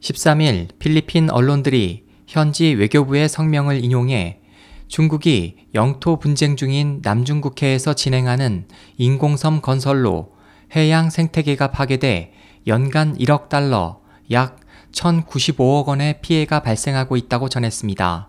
13일 0.00 0.78
필리핀 0.78 1.30
언론들이 1.30 2.04
현지 2.26 2.66
외교부의 2.66 3.28
성명을 3.28 3.84
인용해 3.84 4.40
중국이 4.88 5.56
영토 5.74 6.18
분쟁 6.18 6.56
중인 6.56 7.00
남중국해에서 7.02 7.94
진행하는 7.94 8.68
인공섬 8.98 9.60
건설로 9.60 10.32
해양 10.74 11.10
생태계가 11.10 11.70
파괴돼 11.70 12.32
연간 12.66 13.16
1억 13.16 13.48
달러, 13.48 14.00
약 14.32 14.60
1,095억 14.92 15.86
원의 15.86 16.20
피해가 16.20 16.60
발생하고 16.60 17.16
있다고 17.16 17.48
전했습니다. 17.48 18.28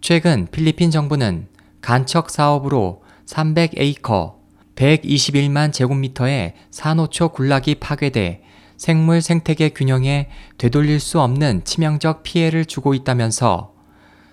최근 0.00 0.46
필리핀 0.50 0.90
정부는 0.90 1.48
간척 1.80 2.30
사업으로 2.30 3.02
300에이커, 3.26 4.34
121만 4.76 5.72
제곱미터의 5.72 6.54
산호초 6.70 7.30
군락이 7.30 7.76
파괴돼 7.76 8.42
생물 8.76 9.20
생태계 9.20 9.70
균형에 9.70 10.28
되돌릴 10.58 11.00
수 11.00 11.20
없는 11.20 11.64
치명적 11.64 12.22
피해를 12.22 12.64
주고 12.64 12.94
있다면서 12.94 13.74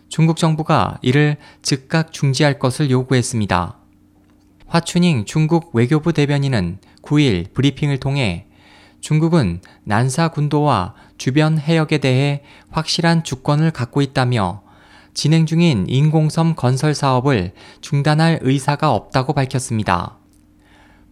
중국 0.09 0.38
정부가 0.38 0.97
이를 1.02 1.38
즉각 1.61 2.11
중지할 2.11 2.59
것을 2.59 2.89
요구했습니다. 2.89 3.77
화춘잉 4.67 5.25
중국 5.25 5.73
외교부 5.73 6.13
대변인은 6.13 6.80
9일 7.02 7.53
브리핑을 7.53 7.99
통해 7.99 8.47
중국은 8.99 9.61
난사 9.83 10.30
군도와 10.30 10.94
주변 11.17 11.58
해역에 11.58 11.97
대해 11.97 12.44
확실한 12.69 13.23
주권을 13.23 13.71
갖고 13.71 14.02
있다며 14.02 14.63
진행 15.13 15.45
중인 15.45 15.85
인공섬 15.88 16.55
건설 16.55 16.94
사업을 16.94 17.53
중단할 17.81 18.39
의사가 18.41 18.94
없다고 18.94 19.33
밝혔습니다. 19.33 20.17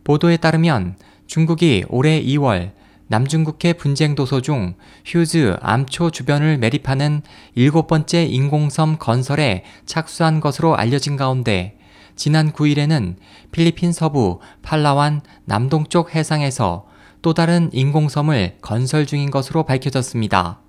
보도에 0.04 0.38
따르면 0.38 0.96
중국이 1.28 1.86
올해 1.90 2.22
2월 2.24 2.72
남중국해 3.10 3.74
분쟁 3.74 4.14
도서 4.14 4.40
중 4.40 4.76
휴즈 5.04 5.58
암초 5.62 6.12
주변을 6.12 6.60
매립하는 6.60 7.24
일곱 7.56 7.88
번째 7.88 8.24
인공섬 8.24 8.98
건설에 9.00 9.64
착수한 9.88 10.40
것으로 10.40 10.76
알려진 10.76 11.18
가운데 11.18 11.76
지난 12.16 12.52
9일에는 12.52 13.16
필리핀 13.52 13.94
서부 13.94 14.40
팔라완 14.62 15.22
남동쪽 15.46 16.14
해상에서 16.14 16.86
또 17.24 17.34
다른 17.34 17.70
인공섬을 17.74 18.58
건설 18.62 19.08
중인 19.08 19.32
것으로 19.32 19.64
밝혀졌습니다. 19.64 20.60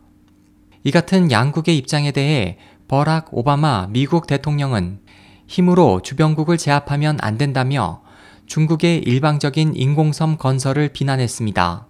이 0.82 0.90
같은 0.90 1.30
양국의 1.30 1.76
입장에 1.76 2.10
대해 2.10 2.56
버락 2.88 3.28
오바마 3.32 3.88
미국 3.90 4.26
대통령은 4.26 5.00
힘으로 5.46 6.00
주변국을 6.00 6.56
제압하면 6.56 7.18
안 7.20 7.36
된다며 7.36 8.02
중국의 8.46 9.00
일방적인 9.00 9.74
인공섬 9.76 10.38
건설을 10.38 10.88
비난했습니다. 10.88 11.89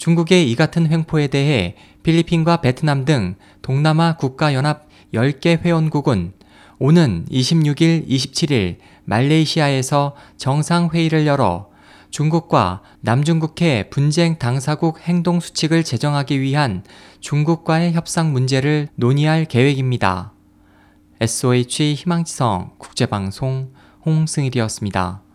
중국의 0.00 0.50
이 0.50 0.56
같은 0.56 0.90
횡포에 0.90 1.26
대해 1.26 1.76
필리핀과 2.02 2.62
베트남 2.62 3.04
등 3.04 3.34
동남아 3.60 4.16
국가연합 4.16 4.88
10개 5.12 5.60
회원국은 5.60 6.32
오는 6.78 7.26
26일, 7.30 8.08
27일 8.08 8.76
말레이시아에서 9.04 10.16
정상회의를 10.38 11.26
열어 11.26 11.68
중국과 12.08 12.80
남중국해 13.02 13.90
분쟁 13.90 14.38
당사국 14.38 15.00
행동 15.00 15.38
수칙을 15.38 15.84
제정하기 15.84 16.40
위한 16.40 16.82
중국과의 17.20 17.92
협상 17.92 18.32
문제를 18.32 18.88
논의할 18.94 19.44
계획입니다. 19.44 20.32
SOH 21.20 21.94
희망지성 21.96 22.70
국제방송 22.78 23.74
홍승일이었습니다. 24.06 25.29